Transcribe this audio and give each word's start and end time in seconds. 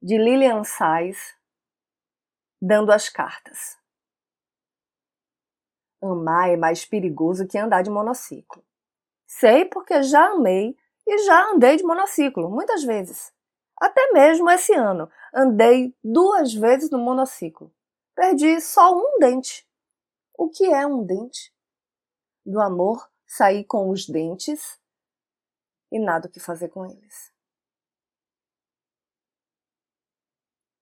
de 0.00 0.16
Lilian 0.16 0.62
Sais, 0.62 1.36
dando 2.62 2.92
as 2.92 3.08
cartas. 3.08 3.76
Amar 6.00 6.50
é 6.50 6.56
mais 6.56 6.84
perigoso 6.84 7.48
que 7.48 7.58
andar 7.58 7.82
de 7.82 7.90
monociclo. 7.90 8.64
Sei 9.26 9.64
porque 9.64 10.02
já 10.04 10.30
amei 10.30 10.76
e 11.04 11.18
já 11.24 11.50
andei 11.50 11.76
de 11.76 11.82
monociclo, 11.82 12.48
muitas 12.48 12.84
vezes. 12.84 13.32
Até 13.76 14.12
mesmo 14.12 14.48
esse 14.50 14.72
ano, 14.72 15.10
andei 15.34 15.94
duas 16.02 16.54
vezes 16.54 16.90
no 16.90 16.98
monociclo. 16.98 17.74
Perdi 18.14 18.60
só 18.60 18.94
um 18.96 19.18
dente. 19.18 19.68
O 20.34 20.48
que 20.48 20.64
é 20.66 20.86
um 20.86 21.04
dente? 21.04 21.52
Do 22.46 22.60
amor, 22.60 23.10
saí 23.26 23.64
com 23.64 23.90
os 23.90 24.06
dentes 24.06 24.80
e 25.90 25.98
nada 25.98 26.28
o 26.28 26.30
que 26.30 26.38
fazer 26.40 26.68
com 26.68 26.86
eles. 26.86 27.32